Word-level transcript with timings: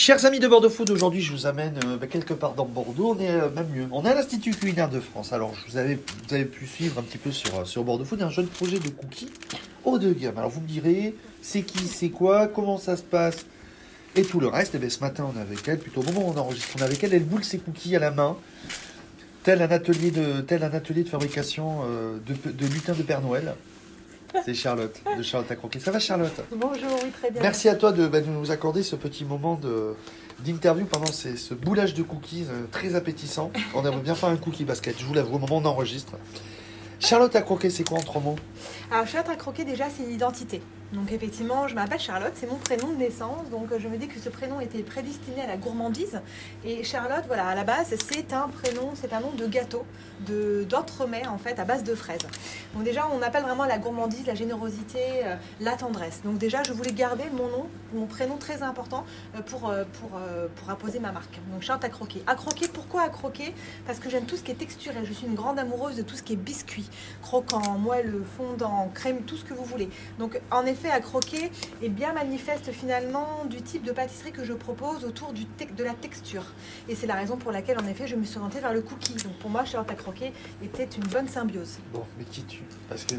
Chers 0.00 0.24
amis 0.26 0.38
de 0.38 0.46
Bordeaux 0.46 0.70
Food, 0.70 0.90
aujourd'hui 0.90 1.20
je 1.22 1.32
vous 1.32 1.46
amène 1.46 1.74
euh, 1.84 1.96
bah, 1.96 2.06
quelque 2.06 2.32
part 2.32 2.54
dans 2.54 2.66
Bordeaux, 2.66 3.16
on 3.16 3.20
est 3.20 3.32
euh, 3.32 3.50
même 3.50 3.66
mieux. 3.74 3.88
On 3.90 4.04
est 4.04 4.08
à 4.08 4.14
l'Institut 4.14 4.52
culinaire 4.52 4.88
de 4.88 5.00
France. 5.00 5.32
Alors 5.32 5.52
vous 5.68 5.76
avez 5.76 5.96
pu 6.44 6.68
suivre 6.68 7.00
un 7.00 7.02
petit 7.02 7.18
peu 7.18 7.32
sur, 7.32 7.52
euh, 7.58 7.64
sur 7.64 7.82
Bordeaux 7.82 8.04
Food 8.04 8.22
un 8.22 8.30
jeune 8.30 8.46
projet 8.46 8.78
de 8.78 8.90
cookies 8.90 9.28
haut 9.84 9.98
de 9.98 10.12
gamme. 10.12 10.38
Alors 10.38 10.50
vous 10.50 10.60
me 10.60 10.68
direz, 10.68 11.16
c'est 11.42 11.62
qui, 11.62 11.80
c'est 11.88 12.10
quoi, 12.10 12.46
comment 12.46 12.78
ça 12.78 12.96
se 12.96 13.02
passe 13.02 13.44
et 14.14 14.22
tout 14.22 14.38
le 14.38 14.46
reste. 14.46 14.76
Et 14.76 14.78
bien 14.78 14.88
ce 14.88 15.00
matin 15.00 15.28
on 15.34 15.36
est 15.36 15.42
avec 15.42 15.66
elle, 15.66 15.80
plutôt 15.80 16.02
au 16.02 16.04
moment 16.04 16.28
où 16.28 16.32
on 16.32 16.38
enregistre, 16.38 16.76
on 16.76 16.80
est 16.80 16.84
avec 16.84 17.02
elle, 17.02 17.12
elle 17.12 17.24
boule 17.24 17.42
ses 17.42 17.58
cookies 17.58 17.96
à 17.96 17.98
la 17.98 18.12
main, 18.12 18.36
tel 19.42 19.60
un 19.62 19.70
atelier 19.72 20.12
de, 20.12 20.42
tel 20.42 20.62
un 20.62 20.68
de 20.68 21.04
fabrication 21.10 21.80
de, 22.24 22.50
de 22.52 22.66
lutin 22.66 22.92
de 22.92 23.02
Père 23.02 23.20
Noël. 23.20 23.52
C'est 24.44 24.54
Charlotte, 24.54 25.00
de 25.16 25.22
Charlotte 25.22 25.50
à 25.50 25.56
croquer. 25.56 25.80
Ça 25.80 25.90
va 25.90 25.98
Charlotte? 25.98 26.40
Bonjour, 26.54 26.90
oui, 27.02 27.10
très 27.10 27.30
bien. 27.30 27.42
Merci 27.42 27.68
à 27.68 27.74
toi 27.74 27.92
de, 27.92 28.06
bah, 28.06 28.20
de 28.20 28.26
nous 28.26 28.50
accorder 28.50 28.82
ce 28.82 28.96
petit 28.96 29.24
moment 29.24 29.54
de- 29.56 29.94
d'interview 30.40 30.84
pendant 30.86 31.06
ces- 31.10 31.36
ce 31.36 31.54
boulage 31.54 31.94
de 31.94 32.02
cookies 32.02 32.44
euh, 32.50 32.66
très 32.70 32.94
appétissant. 32.94 33.50
On 33.74 33.84
aimerait 33.84 34.00
bien 34.02 34.14
faire 34.14 34.28
un 34.28 34.36
cookie 34.36 34.64
basket, 34.64 34.98
je 34.98 35.04
vous 35.04 35.14
l'avoue, 35.14 35.36
au 35.36 35.38
moment 35.38 35.56
où 35.56 35.60
on 35.60 35.64
enregistre. 35.64 36.12
Charlotte 37.00 37.34
à 37.36 37.42
croquer, 37.42 37.70
c'est 37.70 37.84
quoi 37.88 37.98
en 37.98 38.02
trois 38.02 38.20
mots? 38.20 38.36
Alors, 38.90 39.06
Charlotte 39.06 39.30
à 39.32 39.36
croquer, 39.36 39.64
déjà, 39.64 39.84
c'est 39.94 40.02
une 40.02 40.10
identité. 40.12 40.60
Donc, 40.92 41.12
effectivement, 41.12 41.68
je 41.68 41.74
m'appelle 41.74 42.00
Charlotte, 42.00 42.32
c'est 42.34 42.50
mon 42.50 42.56
prénom 42.56 42.88
de 42.88 42.96
naissance. 42.96 43.50
Donc, 43.50 43.68
je 43.76 43.88
me 43.88 43.98
dis 43.98 44.08
que 44.08 44.18
ce 44.18 44.30
prénom 44.30 44.58
était 44.60 44.82
prédestiné 44.82 45.42
à 45.42 45.46
la 45.46 45.58
gourmandise. 45.58 46.20
Et 46.64 46.82
Charlotte, 46.82 47.24
voilà, 47.26 47.48
à 47.48 47.54
la 47.54 47.64
base, 47.64 47.94
c'est 47.98 48.32
un 48.32 48.48
prénom, 48.48 48.92
c'est 48.94 49.12
un 49.12 49.20
nom 49.20 49.32
de 49.32 49.46
gâteau, 49.46 49.84
de 50.26 50.64
d'entremets, 50.68 51.26
en 51.26 51.36
fait, 51.36 51.58
à 51.58 51.64
base 51.64 51.84
de 51.84 51.94
fraises. 51.94 52.26
Donc, 52.74 52.84
déjà, 52.84 53.06
on 53.12 53.20
appelle 53.20 53.42
vraiment 53.42 53.66
la 53.66 53.76
gourmandise, 53.78 54.26
la 54.26 54.34
générosité, 54.34 54.98
euh, 55.24 55.36
la 55.60 55.72
tendresse. 55.72 56.22
Donc, 56.24 56.38
déjà, 56.38 56.62
je 56.62 56.72
voulais 56.72 56.92
garder 56.92 57.24
mon 57.32 57.48
nom, 57.48 57.66
mon 57.92 58.06
prénom 58.06 58.38
très 58.38 58.62
important 58.62 59.04
euh, 59.36 59.42
pour, 59.42 59.68
euh, 59.68 59.84
pour, 60.00 60.18
pour 60.56 60.70
apposer 60.70 61.00
ma 61.00 61.12
marque. 61.12 61.38
Donc, 61.52 61.62
Charlotte 61.62 61.84
à 61.84 61.90
croquer. 61.90 62.22
À 62.26 62.34
croquer, 62.34 62.66
pourquoi 62.66 63.02
à 63.02 63.08
croquer? 63.10 63.54
Parce 63.86 63.98
que 63.98 64.08
j'aime 64.08 64.24
tout 64.24 64.36
ce 64.36 64.42
qui 64.42 64.52
est 64.52 64.58
texturé. 64.58 64.96
Je 65.04 65.12
suis 65.12 65.26
une 65.26 65.34
grande 65.34 65.58
amoureuse 65.58 65.96
de 65.96 66.02
tout 66.02 66.16
ce 66.16 66.22
qui 66.22 66.32
est 66.32 66.36
biscuit, 66.36 66.88
croquant, 67.20 67.78
moelleux, 67.78 68.24
fondant, 68.38 68.90
crème, 68.94 69.22
tout 69.22 69.36
ce 69.36 69.44
que 69.44 69.52
vous 69.52 69.64
voulez. 69.64 69.90
Donc 70.18 70.40
en 70.50 70.64
effet, 70.64 70.77
à 70.86 71.00
croquer 71.00 71.50
est 71.82 71.88
bien 71.88 72.12
manifeste 72.12 72.70
finalement 72.70 73.44
du 73.46 73.60
type 73.60 73.82
de 73.82 73.90
pâtisserie 73.92 74.30
que 74.32 74.44
je 74.44 74.52
propose 74.52 75.04
autour 75.04 75.32
du 75.32 75.44
de 75.76 75.84
la 75.84 75.94
texture. 75.94 76.44
Et 76.88 76.94
c'est 76.94 77.06
la 77.08 77.14
raison 77.14 77.36
pour 77.36 77.50
laquelle 77.50 77.78
en 77.78 77.86
effet 77.88 78.06
je 78.06 78.14
me 78.14 78.24
suis 78.24 78.38
orientée 78.38 78.60
vers 78.60 78.72
le 78.72 78.80
cookie. 78.80 79.14
Donc 79.14 79.32
pour 79.40 79.50
moi, 79.50 79.64
Charlotte 79.64 79.90
à 79.90 79.94
croquer 79.94 80.32
était 80.62 80.84
une 80.84 81.04
bonne 81.04 81.26
symbiose. 81.28 81.78
Bon, 81.92 82.04
mais 82.16 82.24
qui 82.24 82.42
tu 82.44 82.62
Parce 82.88 83.04
que 83.04 83.14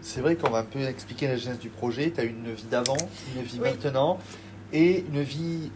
c'est 0.00 0.20
vrai 0.20 0.36
qu'on 0.36 0.50
va 0.50 0.58
un 0.60 0.64
peu 0.64 0.80
expliquer 0.80 1.28
la 1.28 1.36
genèse 1.36 1.58
du 1.58 1.68
projet. 1.68 2.10
Tu 2.10 2.20
as 2.20 2.24
une 2.24 2.52
vie 2.54 2.64
d'avant, 2.70 2.96
une 3.36 3.42
vie 3.42 3.58
Oui. 3.60 3.70
maintenant 3.70 4.18
et 4.72 5.04
une 5.12 5.22
vie 5.22 5.70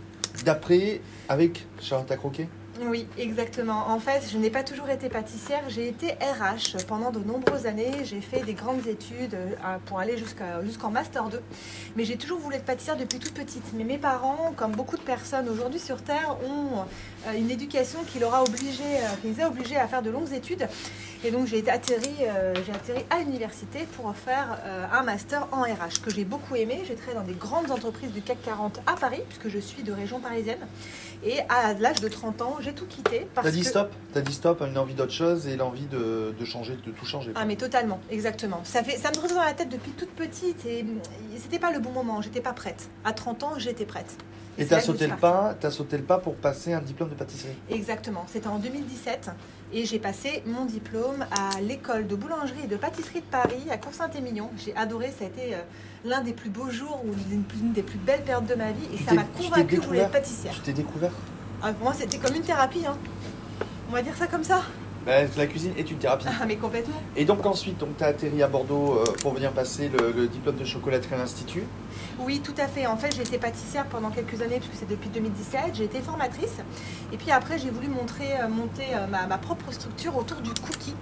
d'après 0.44 1.00
avec 1.28 1.66
Charlotte 1.80 2.10
à 2.10 2.16
croquer? 2.16 2.48
Oui, 2.84 3.06
exactement. 3.16 3.88
En 3.88 3.98
fait, 3.98 4.28
je 4.30 4.36
n'ai 4.36 4.50
pas 4.50 4.62
toujours 4.62 4.90
été 4.90 5.08
pâtissière. 5.08 5.62
J'ai 5.68 5.88
été 5.88 6.12
RH 6.12 6.84
pendant 6.86 7.10
de 7.10 7.20
nombreuses 7.20 7.66
années. 7.66 8.04
J'ai 8.04 8.20
fait 8.20 8.42
des 8.42 8.52
grandes 8.52 8.86
études 8.86 9.34
euh, 9.34 9.76
pour 9.86 9.98
aller 9.98 10.16
jusqu'en 10.18 10.90
Master 10.90 11.28
2. 11.28 11.40
Mais 11.96 12.04
j'ai 12.04 12.16
toujours 12.16 12.38
voulu 12.38 12.56
être 12.56 12.64
pâtissière 12.64 12.96
depuis 12.96 13.18
toute 13.18 13.32
petite. 13.32 13.64
Mais 13.74 13.84
mes 13.84 13.96
parents, 13.96 14.52
comme 14.56 14.72
beaucoup 14.72 14.96
de 14.96 15.02
personnes 15.02 15.48
aujourd'hui 15.48 15.80
sur 15.80 16.02
Terre, 16.02 16.36
ont 16.44 16.84
euh, 17.26 17.32
une 17.38 17.50
éducation 17.50 18.00
qui, 18.04 18.18
leur 18.18 18.34
a 18.34 18.42
obligé, 18.42 18.84
euh, 18.84 19.08
qui 19.22 19.28
les 19.28 19.40
a 19.40 19.48
obligés 19.48 19.76
à 19.76 19.88
faire 19.88 20.02
de 20.02 20.10
longues 20.10 20.32
études. 20.32 20.68
Et 21.24 21.30
donc, 21.30 21.46
j'ai 21.46 21.68
atterri, 21.70 22.14
j'ai 22.66 22.72
atterri 22.72 23.04
à 23.08 23.18
l'université 23.18 23.88
pour 23.96 24.14
faire 24.14 24.60
un 24.92 25.02
master 25.02 25.48
en 25.50 25.62
RH 25.62 26.02
que 26.04 26.10
j'ai 26.10 26.24
beaucoup 26.24 26.54
aimé. 26.54 26.82
J'ai 26.86 26.94
travaillé 26.94 27.18
dans 27.18 27.26
des 27.26 27.38
grandes 27.38 27.70
entreprises 27.70 28.12
du 28.12 28.20
CAC 28.20 28.42
40 28.44 28.80
à 28.86 28.94
Paris, 28.94 29.22
puisque 29.26 29.48
je 29.48 29.58
suis 29.58 29.82
de 29.82 29.92
région 29.92 30.20
parisienne. 30.20 30.60
Et 31.24 31.40
à 31.48 31.72
l'âge 31.74 32.00
de 32.00 32.08
30 32.08 32.42
ans, 32.42 32.56
j'ai 32.66 32.72
tout 32.72 32.86
quitté 32.86 33.26
T'as 33.34 33.50
dit 33.50 33.60
que... 33.60 33.66
stop 33.66 33.92
T'as 34.12 34.20
dit 34.20 34.32
stop 34.34 34.60
à 34.60 34.66
une 34.66 34.78
envie 34.78 34.94
d'autre 34.94 35.12
chose 35.12 35.46
et 35.46 35.56
l'envie 35.56 35.86
de, 35.86 36.34
de 36.38 36.44
changer, 36.44 36.76
de 36.84 36.90
tout 36.90 37.06
changer. 37.06 37.32
quoi. 37.32 37.40
Ah 37.42 37.46
mais 37.46 37.56
totalement, 37.56 38.00
exactement. 38.10 38.60
Ça, 38.64 38.82
fait, 38.82 38.96
ça 38.98 39.08
me 39.10 39.14
trottait 39.14 39.34
dans 39.34 39.42
la 39.42 39.54
tête 39.54 39.68
depuis 39.68 39.92
toute 39.92 40.10
petite 40.10 40.66
et 40.66 40.84
c'était 41.38 41.58
pas 41.58 41.70
le 41.70 41.78
bon 41.78 41.90
moment, 41.90 42.20
j'étais 42.20 42.40
pas 42.40 42.52
prête. 42.52 42.90
À 43.04 43.12
30 43.12 43.42
ans, 43.44 43.52
j'étais 43.56 43.86
prête. 43.86 44.16
Et 44.58 44.66
t'as 44.66 44.80
sauté 44.80 45.06
le 45.06 45.16
pas, 45.16 45.54
t'as 45.58 45.70
sauté 45.70 45.98
le 45.98 46.02
pas 46.02 46.18
pour 46.18 46.34
passer 46.34 46.72
un 46.72 46.80
diplôme 46.80 47.10
de 47.10 47.14
pâtisserie. 47.14 47.56
Exactement, 47.70 48.24
c'était 48.26 48.46
en 48.48 48.58
2017 48.58 49.30
et 49.72 49.84
j'ai 49.84 49.98
passé 49.98 50.42
mon 50.46 50.64
diplôme 50.64 51.26
à 51.30 51.60
l'école 51.60 52.06
de 52.06 52.16
boulangerie 52.16 52.64
et 52.64 52.66
de 52.66 52.76
pâtisserie 52.76 53.20
de 53.20 53.26
Paris 53.26 53.64
à 53.70 53.76
Cour-Saint-Émilion. 53.76 54.50
J'ai 54.56 54.74
adoré, 54.76 55.12
ça 55.18 55.24
a 55.24 55.28
été 55.28 55.54
euh, 55.54 55.58
l'un 56.04 56.22
des 56.22 56.32
plus 56.32 56.50
beaux 56.50 56.70
jours 56.70 57.02
ou 57.04 57.10
l'une 57.30 57.72
des 57.72 57.82
plus 57.82 57.98
belles 57.98 58.22
périodes 58.22 58.46
de 58.46 58.54
ma 58.54 58.72
vie 58.72 58.86
et 58.94 58.96
Tu 58.96 59.04
ça 59.04 59.14
m'a 59.14 59.24
convaincue 59.24 59.76
que 59.76 59.82
je 59.82 59.86
voulais 59.88 60.00
être 60.00 60.12
pâtissière. 60.12 60.54
Tu 60.54 60.60
t'es 60.60 60.72
découvert 60.72 61.12
Ah, 61.62 61.72
pour 61.72 61.84
moi, 61.84 61.94
c'était 61.98 62.18
comme 62.18 62.34
une 62.34 62.42
thérapie, 62.42 62.84
hein. 62.86 62.96
On 63.88 63.92
va 63.92 64.02
dire 64.02 64.16
ça 64.16 64.26
comme 64.26 64.44
ça 64.44 64.62
Ben, 65.06 65.28
La 65.36 65.46
cuisine 65.46 65.72
est 65.78 65.88
une 65.90 65.98
thérapie. 65.98 66.26
Ah 66.28 66.44
mais 66.46 66.56
complètement. 66.56 67.00
Et 67.16 67.24
donc 67.24 67.46
ensuite, 67.46 67.78
tu 67.78 68.04
as 68.04 68.08
atterri 68.08 68.42
à 68.42 68.48
Bordeaux 68.48 68.98
euh, 68.98 69.04
pour 69.22 69.34
venir 69.34 69.52
passer 69.52 69.88
le, 69.88 70.10
le 70.10 70.26
diplôme 70.26 70.56
de 70.56 70.64
chocolaterie 70.64 71.14
à 71.14 71.18
l'Institut. 71.18 71.62
Oui, 72.18 72.40
tout 72.40 72.54
à 72.58 72.66
fait. 72.66 72.86
En 72.86 72.96
fait, 72.96 73.14
j'ai 73.14 73.22
été 73.22 73.38
pâtissière 73.38 73.84
pendant 73.86 74.10
quelques 74.10 74.42
années, 74.42 74.58
puisque 74.58 74.74
c'est 74.74 74.88
depuis 74.88 75.08
2017. 75.10 75.60
J'ai 75.74 75.84
été 75.84 76.00
formatrice. 76.00 76.56
Et 77.12 77.16
puis 77.18 77.30
après, 77.30 77.58
j'ai 77.58 77.70
voulu 77.70 77.88
montrer, 77.88 78.32
euh, 78.40 78.48
monter 78.48 78.86
euh, 78.94 79.06
ma, 79.06 79.26
ma 79.26 79.38
propre 79.38 79.70
structure 79.70 80.16
autour 80.16 80.38
du 80.38 80.50
cookie. 80.50 80.94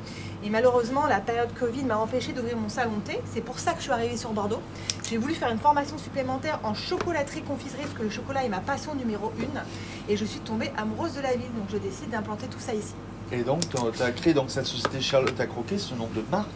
Et 0.44 0.50
malheureusement, 0.50 1.06
la 1.06 1.20
période 1.20 1.54
Covid 1.58 1.84
m'a 1.84 1.96
empêché 1.96 2.32
d'ouvrir 2.32 2.58
mon 2.58 2.68
salon 2.68 2.96
de 2.98 3.12
thé. 3.12 3.20
C'est 3.32 3.40
pour 3.40 3.58
ça 3.58 3.72
que 3.72 3.78
je 3.78 3.84
suis 3.84 3.92
arrivée 3.92 4.18
sur 4.18 4.32
Bordeaux. 4.32 4.60
J'ai 5.08 5.16
voulu 5.16 5.32
faire 5.34 5.50
une 5.50 5.58
formation 5.58 5.96
supplémentaire 5.96 6.60
en 6.62 6.74
chocolaterie 6.74 7.40
confiserie, 7.42 7.82
parce 7.84 7.94
que 7.94 8.02
le 8.02 8.10
chocolat 8.10 8.44
est 8.44 8.50
ma 8.50 8.60
passion 8.60 8.94
numéro 8.94 9.32
une. 9.38 9.62
Et 10.08 10.16
je 10.18 10.24
suis 10.26 10.40
tombée 10.40 10.70
amoureuse 10.76 11.14
de 11.14 11.22
la 11.22 11.32
ville, 11.32 11.52
donc 11.56 11.70
je 11.70 11.78
décide 11.78 12.10
d'implanter 12.10 12.48
tout 12.48 12.60
ça 12.60 12.74
ici. 12.74 12.92
Et 13.32 13.42
donc, 13.42 13.60
tu 13.68 14.02
as 14.02 14.10
créé 14.12 14.34
donc, 14.34 14.50
cette 14.50 14.66
société 14.66 15.00
Charlotte 15.00 15.38
à 15.40 15.46
Croquer, 15.46 15.78
ce 15.78 15.94
nom 15.94 16.08
de 16.14 16.22
marque, 16.30 16.48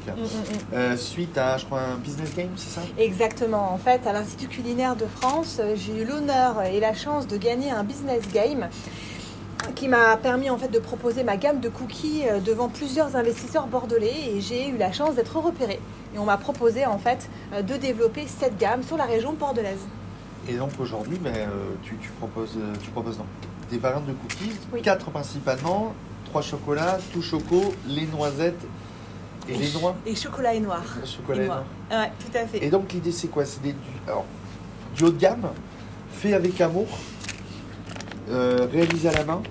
euh, 0.73 0.97
suite 0.97 1.37
à, 1.37 1.56
je 1.56 1.65
crois, 1.65 1.81
un 1.81 1.97
business 1.97 2.34
game, 2.37 2.51
c'est 2.56 2.71
ça? 2.71 2.83
Exactement. 2.99 3.73
En 3.73 3.79
fait, 3.79 4.06
à 4.06 4.12
l'Institut 4.12 4.49
culinaire 4.49 4.95
de 4.95 5.07
France, 5.07 5.59
euh, 5.61 5.75
j'ai 5.77 6.03
eu 6.03 6.05
l'honneur 6.05 6.62
et 6.62 6.78
la 6.78 6.95
chance 6.95 7.27
de 7.27 7.37
gagner 7.37 7.71
un 7.71 7.84
business 7.84 8.23
game 8.33 8.69
qui 9.75 9.89
m'a 9.89 10.17
permis 10.17 10.51
en 10.51 10.57
fait 10.57 10.69
de 10.69 10.78
proposer 10.78 11.25
ma 11.25 11.37
gamme 11.37 11.59
de 11.61 11.69
cookies 11.69 12.23
euh, 12.28 12.39
devant 12.39 12.69
plusieurs 12.69 13.17
investisseurs 13.17 13.67
bordelais 13.67 14.15
et 14.34 14.41
j'ai 14.41 14.69
eu 14.69 14.77
la 14.77 14.93
chance 14.93 15.15
d'être 15.17 15.37
repérée. 15.37 15.81
Et 16.15 16.19
on 16.19 16.25
m'a 16.25 16.37
proposé 16.37 16.87
en 16.87 16.99
fait 16.99 17.28
de 17.61 17.77
développer 17.77 18.27
cette 18.27 18.57
gamme 18.57 18.83
sur 18.83 18.97
la 18.97 19.05
région 19.05 19.33
bordelaise. 19.33 19.81
Et 20.49 20.55
donc 20.55 20.71
aujourd'hui, 20.78 21.19
ben, 21.19 21.34
tu, 21.83 21.97
tu 22.01 22.09
proposes, 22.11 22.57
tu 22.83 22.91
proposes 22.91 23.19
donc 23.19 23.27
des 23.71 23.77
variantes 23.77 24.07
de 24.07 24.12
cookies, 24.12 24.53
Oui. 24.73 24.81
quatre 24.81 25.11
principalement, 25.11 25.93
trois 26.28 26.43
chocolats, 26.43 26.99
tout 27.12 27.22
choco, 27.22 27.75
les 27.87 28.06
noisettes 28.06 28.61
et 29.49 29.55
les 29.56 29.72
noix. 29.72 29.97
Et 30.05 30.15
chocolat 30.15 30.55
et 30.55 30.61
noir. 30.61 30.83
Chocolat 31.05 31.41
Et 31.41 31.44
et 31.44 31.47
noir. 31.47 31.65
Ouais, 31.91 32.12
tout 32.19 32.37
à 32.37 32.47
fait. 32.47 32.65
Et 32.65 32.71
donc 32.71 32.93
l'idée 32.93 33.12
c'est 33.12 33.28
quoi? 33.28 33.44
C'est 33.44 33.62
des, 33.62 33.75
alors, 34.06 34.27
du 34.94 35.05
haut 35.05 35.11
de 35.11 35.19
gamme, 35.19 35.49
fait 36.12 36.34
avec 36.34 36.61
amour, 36.61 36.87
euh, 38.31 38.66
réalisé 38.71 39.09
à 39.09 39.12
la 39.12 39.25
main, 39.25 39.43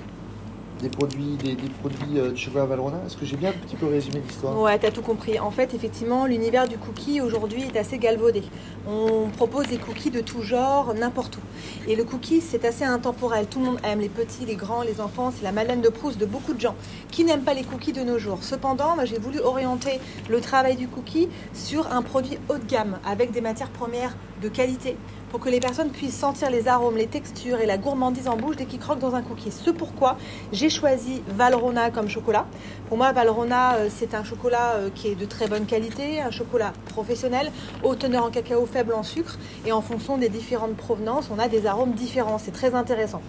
des 0.82 0.90
produits, 0.90 1.38
des, 1.38 1.56
produits 1.56 2.20
euh, 2.20 2.66
Valrhona. 2.66 2.98
Est-ce 3.06 3.18
que 3.18 3.26
j'ai 3.26 3.38
bien 3.38 3.50
un 3.50 3.54
petit 3.54 3.76
peu 3.76 3.88
résumé 3.88 4.22
l'histoire? 4.26 4.60
Ouais, 4.60 4.78
t'as 4.78 4.92
tout 4.92 5.02
compris. 5.02 5.40
En 5.40 5.52
fait, 5.52 5.74
effectivement, 5.74 6.26
l'univers 6.26 6.68
du 6.68 6.78
cookie 6.78 7.22
aujourd'hui 7.22 7.64
est 7.64 7.78
assez 7.78 7.98
galvaudé. 7.98 8.44
On 8.88 9.30
propose 9.30 9.68
des 9.68 9.78
cookies 9.78 10.12
de 10.12 10.22
tout 10.22 10.42
genre, 10.42 10.94
n'importe 10.94 11.38
où. 11.38 11.90
Et 11.90 11.96
le 11.96 12.04
cookie, 12.04 12.42
c'est 12.42 12.66
assez 12.66 12.84
intemporel. 12.84 13.48
Tout 13.48 13.60
le 13.60 13.66
monde 13.66 13.80
aime, 13.84 14.00
les 14.00 14.10
petits, 14.10 14.46
les 14.46 14.56
grands, 14.56 14.84
les 14.84 15.02
enfants. 15.02 15.32
C'est 15.36 15.44
la 15.44 15.52
Madeleine 15.52 15.82
de 15.82 15.90
Proust 15.90 16.18
de 16.18 16.26
beaucoup 16.26 16.54
de 16.54 16.62
gens 16.62 16.76
qui 17.12 17.24
n'aiment 17.24 17.44
pas 17.44 17.54
les 17.54 17.64
cookies 17.64 17.94
de 17.94 18.02
nos 18.02 18.20
jours? 18.20 18.40
Cependant, 18.42 18.96
j'ai 19.04 19.20
voulu 19.20 19.40
orienter 19.40 20.00
le 20.30 20.42
travail 20.42 20.76
du 20.76 20.88
cookie 20.88 21.30
sur 21.54 21.92
un 21.92 22.02
produit 22.02 22.38
haut 22.50 22.58
de 22.58 22.66
gamme 22.66 23.00
avec 23.06 23.32
des 23.32 23.42
matières 23.42 23.70
premières 23.70 24.16
de 24.42 24.50
qualité 24.50 24.96
pour 25.30 25.40
que 25.40 25.50
les 25.50 25.60
personnes 25.60 25.90
puissent 25.90 26.18
sentir 26.18 26.50
les 26.50 26.68
arômes, 26.68 26.98
les 26.98 27.08
textures 27.08 27.60
et 27.60 27.66
la 27.66 27.78
gourmandise 27.78 28.28
en 28.28 28.38
bouche 28.38 28.56
dès 28.56 28.66
qu'ils 28.66 28.80
croquent 28.80 29.00
dans 29.00 29.16
un 29.16 29.22
cookie. 29.22 29.52
Ce 29.52 29.70
pourquoi 29.70 30.18
j'ai 30.52 30.70
choisi 30.70 31.22
Valrhona 31.28 31.92
comme 31.92 32.08
chocolat. 32.08 32.46
Pour 32.88 32.98
moi, 32.98 33.12
Valrhona, 33.12 33.76
euh, 33.76 33.90
c'est 33.94 34.14
un 34.14 34.24
chocolat 34.24 34.76
euh, 34.76 34.90
qui 34.94 35.10
est 35.10 35.16
de 35.16 35.26
très 35.26 35.48
bonne 35.48 35.66
qualité, 35.66 36.22
un 36.22 36.32
chocolat 36.32 36.72
professionnel, 36.90 37.52
haute 37.84 38.00
teneur 38.00 38.24
en 38.24 38.30
cacao, 38.30 38.66
faible 38.66 38.94
en 38.94 39.04
sucre. 39.04 39.38
Et 39.66 39.72
en 39.72 39.82
fonction 39.82 40.18
des 40.18 40.30
différentes 40.30 40.78
provenances, 40.78 41.30
on 41.36 41.40
a 41.40 41.50
des 41.50 41.66
arômes 41.66 41.92
différents. 41.92 42.38
C'est 42.38 42.52
très 42.52 42.76
intéressant. 42.76 43.22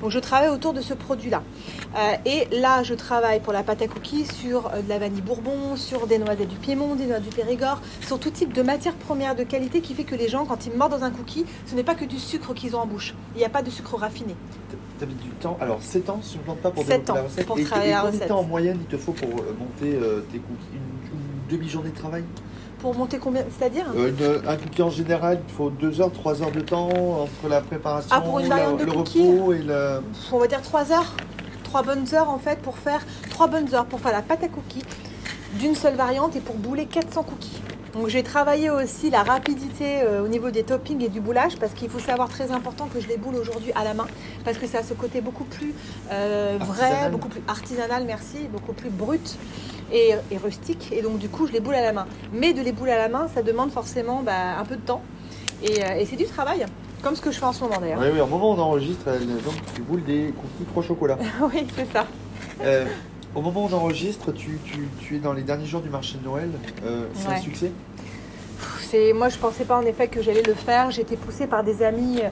Donc, 0.00 0.10
je 0.10 0.18
travaille 0.18 0.48
autour 0.48 0.72
de 0.72 0.80
ce 0.80 0.94
produit-là. 0.94 1.42
Euh, 1.96 2.14
et 2.24 2.46
là, 2.56 2.82
je 2.84 2.94
travaille 2.94 3.40
pour 3.40 3.52
la 3.52 3.62
pâte 3.62 3.82
à 3.82 3.88
cookies 3.88 4.26
sur 4.26 4.70
de 4.70 4.88
la 4.88 4.98
vanille 4.98 5.22
bourbon, 5.22 5.76
sur 5.76 6.06
des 6.06 6.18
noisettes 6.18 6.48
du 6.48 6.56
Piémont, 6.56 6.94
des 6.94 7.06
noix 7.06 7.18
du 7.18 7.30
Périgord, 7.30 7.80
sur 8.06 8.20
tout 8.20 8.30
type 8.30 8.52
de 8.52 8.62
matière 8.62 8.94
première 8.94 9.34
de 9.34 9.42
qualité 9.42 9.80
qui 9.80 9.94
fait 9.94 10.04
que 10.04 10.14
les 10.14 10.28
gens, 10.28 10.44
quand 10.44 10.66
ils 10.66 10.72
mordent 10.72 10.92
dans 10.92 11.04
un 11.04 11.10
cookie, 11.10 11.39
ce 11.66 11.74
n'est 11.74 11.82
pas 11.84 11.94
que 11.94 12.04
du 12.04 12.18
sucre 12.18 12.54
qu'ils 12.54 12.74
ont 12.76 12.80
en 12.80 12.86
bouche. 12.86 13.14
Il 13.34 13.38
n'y 13.38 13.44
a 13.44 13.48
pas 13.48 13.62
de 13.62 13.70
sucre 13.70 13.96
raffiné. 13.96 14.34
T'habites 14.98 15.18
du 15.22 15.30
temps, 15.30 15.56
alors 15.60 15.78
7 15.82 16.10
ans 16.10 16.20
si 16.22 16.32
je 16.32 16.36
ne 16.36 16.40
me 16.40 16.44
plante 16.44 16.58
pas 16.58 16.70
pour 16.70 16.84
développer 16.84 17.12
la 17.12 17.20
ans 17.20 17.24
recette. 17.24 17.46
pour 17.46 17.58
et, 17.58 17.64
travailler 17.64 17.88
et 17.90 17.92
la 17.94 18.00
combien 18.02 18.20
de 18.20 18.24
temps 18.26 18.38
en 18.40 18.42
moyenne 18.44 18.78
il 18.80 18.86
te 18.86 18.96
faut 18.98 19.12
pour 19.12 19.28
euh, 19.28 19.56
monter 19.58 19.94
euh, 19.94 20.20
tes 20.30 20.38
cookies? 20.38 20.74
Une, 20.74 21.16
une 21.18 21.56
demi-journée 21.56 21.90
de 21.90 21.96
travail? 21.96 22.24
Pour 22.80 22.94
monter 22.94 23.18
combien 23.18 23.42
C'est-à-dire? 23.58 23.86
Euh, 23.96 24.40
un 24.46 24.56
cookie 24.56 24.82
en 24.82 24.90
général, 24.90 25.40
il 25.48 25.54
faut 25.54 25.70
2 25.70 26.00
heures, 26.00 26.12
3 26.12 26.42
heures 26.42 26.50
de 26.52 26.60
temps 26.60 26.88
entre 26.88 27.48
la 27.48 27.60
préparation, 27.60 28.08
Ah, 28.10 28.20
pour 28.20 28.38
une 28.40 28.48
la- 28.48 28.56
variante 28.56 28.80
de 28.80 28.84
le 28.84 28.92
cookie 28.92 29.30
repos 29.30 29.52
et 29.52 29.58
le. 29.62 30.00
on 30.32 30.38
va 30.38 30.46
dire 30.46 30.62
3 30.62 30.92
heures. 30.92 31.14
3 31.64 31.82
bonnes 31.82 32.06
heures 32.14 32.28
en 32.28 32.38
fait 32.38 32.58
pour 32.60 32.76
faire 32.78 33.00
3 33.30 33.46
bonnes 33.46 33.72
heures 33.74 33.86
pour 33.86 34.00
faire 34.00 34.12
la 34.12 34.22
pâte 34.22 34.42
à 34.42 34.48
cookies 34.48 34.82
d'une 35.54 35.74
seule 35.76 35.94
variante 35.94 36.34
et 36.36 36.40
pour 36.40 36.56
bouler 36.56 36.86
400 36.86 37.22
cookies. 37.22 37.60
Donc 37.94 38.06
j'ai 38.08 38.22
travaillé 38.22 38.70
aussi 38.70 39.10
la 39.10 39.22
rapidité 39.24 40.02
euh, 40.02 40.22
au 40.24 40.28
niveau 40.28 40.50
des 40.50 40.62
toppings 40.62 41.02
et 41.02 41.08
du 41.08 41.20
boulage 41.20 41.56
parce 41.56 41.72
qu'il 41.72 41.90
faut 41.90 41.98
savoir 41.98 42.28
très 42.28 42.52
important 42.52 42.86
que 42.86 43.00
je 43.00 43.08
les 43.08 43.16
boule 43.16 43.34
aujourd'hui 43.34 43.72
à 43.74 43.82
la 43.82 43.94
main 43.94 44.06
parce 44.44 44.58
que 44.58 44.66
ça 44.68 44.78
a 44.78 44.82
ce 44.84 44.94
côté 44.94 45.20
beaucoup 45.20 45.42
plus 45.44 45.74
euh, 46.12 46.56
vrai, 46.60 46.90
beaucoup 47.10 47.28
plus 47.28 47.42
artisanal, 47.48 48.04
merci, 48.06 48.46
beaucoup 48.52 48.72
plus 48.72 48.90
brut 48.90 49.36
et, 49.92 50.12
et 50.30 50.36
rustique 50.36 50.90
et 50.92 51.02
donc 51.02 51.18
du 51.18 51.28
coup 51.28 51.48
je 51.48 51.52
les 51.52 51.58
boule 51.60 51.74
à 51.74 51.82
la 51.82 51.92
main. 51.92 52.06
Mais 52.32 52.52
de 52.52 52.62
les 52.62 52.70
bouler 52.72 52.92
à 52.92 52.98
la 52.98 53.08
main 53.08 53.26
ça 53.34 53.42
demande 53.42 53.72
forcément 53.72 54.22
bah, 54.24 54.58
un 54.60 54.64
peu 54.64 54.76
de 54.76 54.82
temps 54.82 55.02
et, 55.64 55.82
euh, 55.84 55.98
et 55.98 56.06
c'est 56.06 56.16
du 56.16 56.26
travail 56.26 56.66
comme 57.02 57.16
ce 57.16 57.22
que 57.22 57.32
je 57.32 57.38
fais 57.38 57.46
en 57.46 57.52
ce 57.52 57.62
moment 57.64 57.78
d'ailleurs. 57.80 57.98
Oui, 58.00 58.08
oui, 58.12 58.20
au 58.20 58.26
moment 58.26 58.50
où 58.50 58.54
on 58.54 58.58
enregistre, 58.60 59.08
elle- 59.08 59.26
donc 59.42 59.54
tu 59.74 59.80
boules 59.82 60.04
des 60.04 60.32
cookies 60.36 60.70
3 60.70 60.82
chocolats. 60.84 61.18
oui 61.42 61.66
c'est 61.74 61.92
ça. 61.92 62.06
Au 63.34 63.40
moment 63.42 63.64
où 63.64 63.68
on 63.70 63.72
enregistre, 63.76 64.32
tu, 64.32 64.58
tu- 64.64 64.88
tu 65.00 65.16
es 65.16 65.18
dans 65.20 65.32
les 65.32 65.42
derniers 65.42 65.66
jours 65.66 65.80
du 65.80 65.88
marché 65.88 66.18
de 66.18 66.24
Noël. 66.24 66.50
Euh, 66.84 67.06
c'est 67.14 67.28
un 67.28 67.40
succès 67.40 67.70
C'est, 68.90 69.12
moi, 69.12 69.28
je 69.28 69.38
pensais 69.38 69.64
pas 69.64 69.78
en 69.78 69.82
effet 69.82 70.08
que 70.08 70.20
j'allais 70.20 70.42
le 70.42 70.54
faire. 70.54 70.90
J'ai 70.90 71.02
été 71.02 71.16
poussée 71.16 71.46
par 71.46 71.62
des 71.62 71.82
amis, 71.82 72.18
euh, 72.22 72.28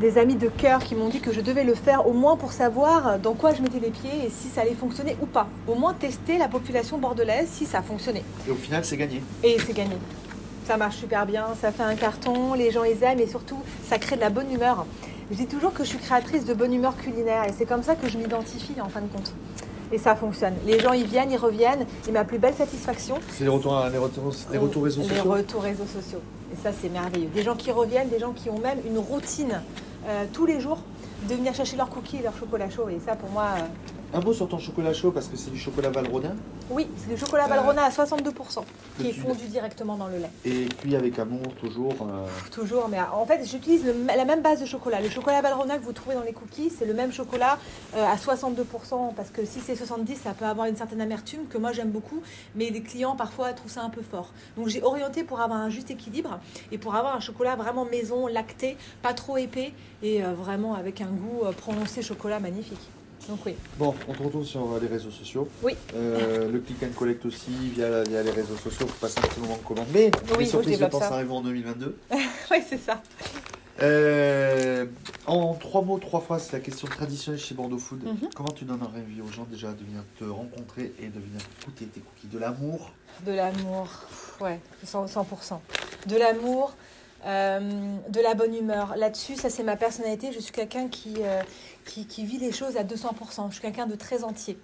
des 0.00 0.18
amis 0.18 0.34
de 0.34 0.48
cœur 0.48 0.80
qui 0.80 0.96
m'ont 0.96 1.08
dit 1.08 1.20
que 1.20 1.32
je 1.32 1.40
devais 1.40 1.62
le 1.62 1.74
faire 1.74 2.06
au 2.08 2.12
moins 2.12 2.36
pour 2.36 2.52
savoir 2.52 3.18
dans 3.20 3.34
quoi 3.34 3.54
je 3.54 3.62
mettais 3.62 3.78
les 3.78 3.90
pieds 3.90 4.26
et 4.26 4.30
si 4.30 4.48
ça 4.48 4.62
allait 4.62 4.74
fonctionner 4.74 5.16
ou 5.22 5.26
pas. 5.26 5.46
Au 5.68 5.76
moins 5.76 5.94
tester 5.94 6.36
la 6.36 6.48
population 6.48 6.98
bordelaise 6.98 7.48
si 7.52 7.64
ça 7.64 7.80
fonctionnait. 7.80 8.24
Et 8.48 8.50
au 8.50 8.56
final, 8.56 8.84
c'est 8.84 8.96
gagné. 8.96 9.22
Et 9.44 9.56
c'est 9.64 9.72
gagné. 9.72 9.96
Ça 10.66 10.76
marche 10.76 10.96
super 10.96 11.24
bien, 11.26 11.46
ça 11.62 11.70
fait 11.72 11.82
un 11.84 11.94
carton, 11.94 12.52
les 12.54 12.70
gens 12.70 12.82
ils 12.84 13.02
aiment 13.02 13.20
et 13.20 13.26
surtout 13.26 13.56
ça 13.88 13.98
crée 13.98 14.16
de 14.16 14.20
la 14.20 14.28
bonne 14.30 14.52
humeur. 14.52 14.84
Je 15.30 15.36
dis 15.36 15.46
toujours 15.46 15.72
que 15.72 15.82
je 15.84 15.88
suis 15.90 15.98
créatrice 15.98 16.44
de 16.44 16.52
bonne 16.54 16.74
humeur 16.74 16.94
culinaire 16.96 17.44
et 17.48 17.52
c'est 17.56 17.64
comme 17.66 17.82
ça 17.82 17.94
que 17.94 18.06
je 18.08 18.18
m'identifie 18.18 18.78
en 18.80 18.88
fin 18.90 19.00
de 19.00 19.06
compte. 19.06 19.32
Et 19.92 19.98
ça 19.98 20.14
fonctionne. 20.14 20.54
Les 20.66 20.78
gens 20.80 20.92
ils 20.92 21.06
viennent, 21.06 21.30
ils 21.30 21.36
reviennent 21.38 21.86
et 22.06 22.12
ma 22.12 22.24
plus 22.24 22.38
belle 22.38 22.54
satisfaction, 22.54 23.16
C'est 23.30 23.44
les 23.44 23.50
retours, 23.50 23.74
les 23.90 23.98
retours, 23.98 24.32
les 24.52 24.58
retours 24.58 24.84
réseaux 24.84 25.02
les 25.02 25.08
sociaux. 25.08 25.30
retours 25.30 25.62
réseaux 25.62 25.86
sociaux. 25.86 26.20
Et 26.52 26.56
ça, 26.62 26.70
c'est 26.78 26.88
merveilleux. 26.88 27.28
Des 27.34 27.42
gens 27.42 27.54
qui 27.54 27.70
reviennent, 27.70 28.08
des 28.08 28.18
gens 28.18 28.32
qui 28.32 28.50
ont 28.50 28.58
même 28.58 28.78
une 28.86 28.98
routine 28.98 29.60
euh, 30.06 30.24
tous 30.32 30.46
les 30.46 30.60
jours 30.60 30.78
de 31.28 31.34
venir 31.34 31.54
chercher 31.54 31.76
leurs 31.76 31.88
cookies 31.90 32.18
et 32.18 32.22
leur 32.22 32.36
chocolat 32.36 32.70
chaud. 32.70 32.88
Et 32.88 33.00
ça, 33.04 33.16
pour 33.16 33.30
moi, 33.30 33.46
euh, 33.56 33.62
Un 34.14 34.20
mot 34.20 34.32
sur 34.32 34.48
ton 34.48 34.58
chocolat 34.58 34.94
chaud 34.94 35.10
parce 35.10 35.26
que 35.28 35.36
c'est 35.36 35.50
du 35.50 35.58
chocolat 35.58 35.90
Valrhona 35.90 36.32
oui, 36.70 36.86
c'est 36.98 37.14
du 37.14 37.16
chocolat 37.18 37.44
Euh, 37.46 37.48
Valrhona 37.48 37.84
à 37.84 37.88
62%, 37.90 38.62
qui 38.98 39.08
est 39.08 39.12
fondu 39.14 39.46
directement 39.46 39.96
dans 39.96 40.06
le 40.06 40.18
lait. 40.18 40.30
et 40.44 40.66
cuit 40.66 40.96
avec 40.96 41.18
amour 41.18 41.40
toujours. 41.58 41.94
euh, 42.02 42.26
Toujours, 42.50 42.88
mais 42.90 42.98
en 43.00 43.24
fait, 43.24 43.42
j'utilise 43.46 43.84
la 44.06 44.24
même 44.26 44.42
base 44.42 44.60
de 44.60 44.66
chocolat. 44.66 45.00
Le 45.00 45.08
chocolat 45.08 45.40
Valrhona 45.40 45.78
que 45.78 45.84
vous 45.84 45.92
trouvez 45.94 46.14
dans 46.14 46.22
les 46.22 46.34
cookies, 46.34 46.68
c'est 46.70 46.84
le 46.84 46.92
même 46.92 47.10
chocolat 47.10 47.58
euh, 47.96 48.04
à 48.04 48.16
62%, 48.16 49.14
parce 49.14 49.30
que 49.30 49.46
si 49.46 49.60
c'est 49.60 49.74
70%, 49.74 50.16
ça 50.16 50.34
peut 50.34 50.44
avoir 50.44 50.66
une 50.66 50.76
certaine 50.76 51.00
amertume 51.00 51.46
que 51.48 51.56
moi 51.56 51.72
j'aime 51.72 51.90
beaucoup, 51.90 52.20
mais 52.54 52.68
les 52.68 52.82
clients 52.82 53.16
parfois 53.16 53.52
trouvent 53.54 53.70
ça 53.70 53.82
un 53.82 53.90
peu 53.90 54.02
fort. 54.02 54.32
Donc 54.58 54.68
j'ai 54.68 54.82
orienté 54.82 55.22
pour 55.24 55.40
avoir 55.40 55.60
un 55.60 55.70
juste 55.70 55.90
équilibre 55.90 56.38
et 56.70 56.76
pour 56.76 56.94
avoir 56.94 57.16
un 57.16 57.20
chocolat 57.20 57.56
vraiment 57.56 57.86
maison, 57.86 58.26
lacté, 58.26 58.76
pas 59.00 59.14
trop 59.14 59.38
épais 59.38 59.72
et 60.02 60.22
euh, 60.22 60.34
vraiment 60.34 60.74
avec 60.74 61.00
un 61.00 61.06
goût 61.10 61.44
prononcé 61.56 62.02
chocolat 62.02 62.40
magnifique. 62.40 62.90
Donc 63.28 63.40
oui. 63.44 63.54
Bon, 63.78 63.94
on 64.08 64.14
te 64.14 64.22
retrouve 64.22 64.44
sur 64.46 64.62
euh, 64.72 64.80
les 64.80 64.86
réseaux 64.86 65.10
sociaux. 65.10 65.48
Oui. 65.62 65.76
Euh, 65.94 66.50
le 66.50 66.60
click 66.60 66.82
and 66.82 66.96
collect 66.96 67.26
aussi 67.26 67.50
via, 67.74 68.02
via 68.02 68.22
les 68.22 68.30
réseaux 68.30 68.56
sociaux 68.56 68.86
pour 68.86 68.96
passer 68.96 69.18
un 69.18 69.28
petit 69.28 69.40
moment 69.40 69.58
de 69.58 69.62
commande. 69.62 69.86
Mais 69.92 70.10
je 70.26 70.38
les 70.38 70.46
surprises, 70.46 70.82
en 70.82 71.42
2022. 71.42 71.98
oui, 72.50 72.58
c'est 72.66 72.78
ça. 72.78 73.02
Euh, 73.82 74.86
en 75.26 75.54
trois 75.54 75.82
mots, 75.82 75.98
trois 75.98 76.20
phrases, 76.20 76.50
la 76.52 76.60
question 76.60 76.88
traditionnelle 76.88 77.40
chez 77.40 77.54
Bordeaux 77.54 77.78
Food. 77.78 78.02
Mhm. 78.02 78.30
Comment 78.34 78.50
tu 78.50 78.64
donnerais 78.64 79.00
envie 79.00 79.20
aux 79.20 79.30
gens 79.30 79.46
déjà 79.48 79.68
de 79.68 79.84
venir 79.84 80.02
te 80.18 80.24
rencontrer 80.24 80.94
et 80.98 81.08
de 81.08 81.20
venir 81.20 81.40
goûter 81.64 81.84
tes 81.84 82.00
cookies? 82.00 82.28
De 82.28 82.38
l'amour? 82.38 82.92
De 83.26 83.32
l'amour, 83.32 83.88
ouais, 84.40 84.58
100%. 84.86 85.06
100%. 85.06 85.60
De 86.06 86.16
l'amour, 86.16 86.74
euh, 87.26 87.96
de 88.08 88.20
la 88.20 88.34
bonne 88.34 88.54
humeur. 88.54 88.96
Là-dessus, 88.96 89.36
ça 89.36 89.50
c'est 89.50 89.62
ma 89.62 89.76
personnalité. 89.76 90.30
Je 90.32 90.40
suis 90.40 90.52
quelqu'un 90.52 90.88
qui, 90.88 91.14
euh, 91.18 91.42
qui, 91.84 92.06
qui 92.06 92.24
vit 92.24 92.38
les 92.38 92.52
choses 92.52 92.76
à 92.76 92.84
200%. 92.84 93.48
Je 93.48 93.52
suis 93.52 93.62
quelqu'un 93.62 93.86
de 93.86 93.96
très 93.96 94.24
entier 94.24 94.58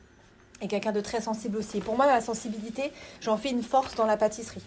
et 0.61 0.69
quelqu'un 0.69 0.93
de 0.93 1.01
très 1.01 1.21
sensible 1.21 1.57
aussi. 1.57 1.81
Pour 1.81 1.97
moi, 1.97 2.07
la 2.07 2.21
sensibilité, 2.21 2.93
j'en 3.21 3.37
fais 3.37 3.51
une 3.51 3.63
force 3.63 3.95
dans 3.97 4.07
la 4.07 4.17
pâtisserie. 4.17 4.63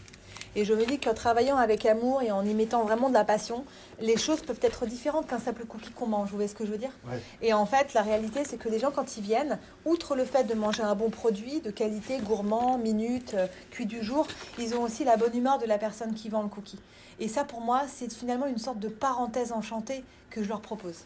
Et 0.57 0.65
je 0.65 0.74
me 0.74 0.88
dis 0.88 0.98
qu'en 0.98 1.13
travaillant 1.13 1.57
avec 1.57 1.86
amour 1.86 2.24
et 2.24 2.31
en 2.31 2.44
y 2.44 2.56
mettant 2.56 2.83
vraiment 2.83 3.09
de 3.09 3.13
la 3.13 3.24
passion, 3.24 3.63
les 4.01 4.18
choses 4.18 4.42
peuvent 4.42 4.59
être 4.63 4.88
différentes 4.88 5.27
qu'un 5.27 5.38
simple 5.38 5.65
cookie 5.65 5.92
qu'on 5.92 6.07
mange. 6.07 6.30
Vous 6.31 6.36
voyez 6.36 6.48
ce 6.48 6.56
que 6.56 6.65
je 6.65 6.71
veux 6.71 6.80
dire 6.80 6.89
Ouais. 7.07 7.21
Et 7.44 7.54
en 7.54 7.68
fait, 7.68 7.94
la 7.94 8.01
réalité, 8.01 8.44
c'est 8.44 8.57
que 8.57 8.68
les 8.68 8.80
gens, 8.80 8.89
quand 8.89 9.18
ils 9.18 9.24
viennent, 9.24 9.59
outre 9.86 10.15
le 10.15 10.25
fait 10.25 10.45
de 10.45 10.56
manger 10.56 10.81
un 10.81 10.95
bon 10.95 11.12
produit, 11.12 11.62
de 11.62 11.69
qualité, 11.69 12.18
gourmand, 12.18 12.80
minute, 12.80 13.36
euh, 13.36 13.45
cuit 13.69 13.86
du 13.86 14.01
jour, 14.01 14.25
ils 14.57 14.74
ont 14.74 14.81
aussi 14.81 15.04
la 15.04 15.15
bonne 15.15 15.38
humeur 15.38 15.59
de 15.59 15.68
la 15.68 15.77
personne 15.77 16.15
qui 16.15 16.27
vend 16.27 16.42
le 16.42 16.50
cookie. 16.50 16.80
Et 17.19 17.27
ça, 17.27 17.44
pour 17.44 17.62
moi, 17.62 17.83
c'est 17.88 18.12
finalement 18.12 18.48
une 18.48 18.57
sorte 18.57 18.80
de 18.80 18.88
parenthèse 18.88 19.51
enchantée 19.51 20.04
que 20.31 20.42
je 20.42 20.50
leur 20.50 20.62
propose. 20.62 21.04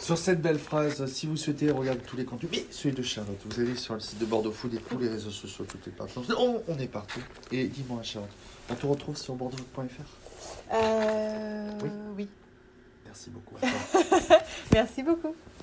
Sur 0.00 0.18
cette 0.18 0.40
belle 0.40 0.58
phrase, 0.58 1.04
si 1.06 1.26
vous 1.26 1.36
souhaitez 1.36 1.70
regarder 1.70 2.00
tous 2.02 2.16
les 2.16 2.24
contenus, 2.24 2.50
mais 2.52 2.66
celui 2.70 2.94
de 2.94 3.02
Charlotte, 3.02 3.38
vous 3.44 3.60
allez 3.60 3.74
sur 3.74 3.94
le 3.94 4.00
site 4.00 4.18
de 4.18 4.26
Bordeaux 4.26 4.52
Food 4.52 4.74
et 4.74 4.78
tous 4.78 4.98
les 4.98 5.08
réseaux 5.08 5.30
sociaux, 5.30 5.64
toutes 5.68 5.84
les 5.86 5.92
plateformes. 5.92 6.26
On, 6.38 6.62
on 6.68 6.78
est 6.78 6.86
partout. 6.86 7.20
Et 7.50 7.66
dis-moi, 7.66 8.02
Charlotte, 8.02 8.30
on 8.70 8.74
te 8.74 8.86
retrouve 8.86 9.16
sur 9.16 9.34
bordeauxfood.fr 9.34 10.74
Euh, 10.74 11.70
Oui. 11.82 11.90
oui. 12.16 12.28
Merci 13.04 13.30
beaucoup. 13.30 13.56
Merci 14.72 15.02
beaucoup. 15.02 15.34